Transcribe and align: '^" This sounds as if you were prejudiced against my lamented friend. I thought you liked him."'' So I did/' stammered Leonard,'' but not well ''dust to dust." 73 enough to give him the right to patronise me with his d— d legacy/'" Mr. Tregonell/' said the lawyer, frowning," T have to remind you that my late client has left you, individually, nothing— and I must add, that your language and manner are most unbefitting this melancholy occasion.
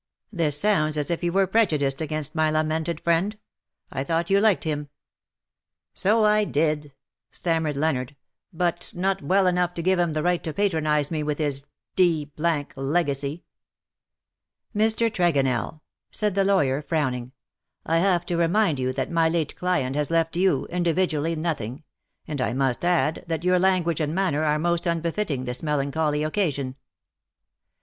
'^" 0.01 0.03
This 0.39 0.59
sounds 0.59 0.97
as 0.97 1.11
if 1.11 1.23
you 1.23 1.31
were 1.31 1.45
prejudiced 1.45 2.01
against 2.01 2.33
my 2.33 2.49
lamented 2.49 2.99
friend. 3.01 3.37
I 3.91 4.03
thought 4.03 4.31
you 4.31 4.39
liked 4.39 4.63
him."'' 4.63 4.89
So 6.03 6.25
I 6.25 6.43
did/' 6.43 6.93
stammered 7.31 7.77
Leonard,'' 7.77 8.15
but 8.67 8.89
not 8.95 9.21
well 9.21 9.43
''dust 9.43 9.53
to 9.53 9.53
dust." 9.53 9.59
73 9.59 9.59
enough 9.59 9.73
to 9.75 9.81
give 9.83 9.99
him 9.99 10.13
the 10.13 10.23
right 10.23 10.43
to 10.43 10.53
patronise 10.53 11.11
me 11.11 11.21
with 11.21 11.37
his 11.37 11.65
d— 11.95 12.25
d 12.25 12.31
legacy/'" 12.35 13.43
Mr. 14.81 15.11
Tregonell/' 15.11 15.81
said 16.09 16.33
the 16.33 16.45
lawyer, 16.45 16.81
frowning," 16.81 17.31
T 17.87 17.93
have 17.93 18.25
to 18.25 18.37
remind 18.37 18.79
you 18.79 18.91
that 18.93 19.11
my 19.11 19.29
late 19.29 19.55
client 19.55 19.95
has 19.95 20.09
left 20.09 20.35
you, 20.35 20.65
individually, 20.71 21.35
nothing— 21.35 21.83
and 22.27 22.41
I 22.41 22.53
must 22.53 22.83
add, 22.83 23.23
that 23.27 23.43
your 23.43 23.59
language 23.59 24.01
and 24.01 24.15
manner 24.15 24.43
are 24.43 24.57
most 24.57 24.87
unbefitting 24.87 25.43
this 25.45 25.61
melancholy 25.61 26.23
occasion. 26.23 26.75